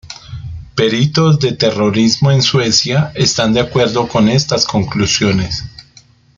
[0.75, 5.63] Peritos de terrorismo en Suecia están de acuerdo con estas conclusiones.